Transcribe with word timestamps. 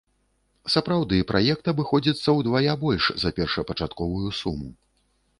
Сапраўды, 0.75 1.17
праект 1.31 1.67
абыходзіцца 1.73 2.29
ўдвая 2.39 2.73
больш 2.85 3.11
за 3.25 3.29
першапачатковую 3.41 4.29
суму. 4.41 4.69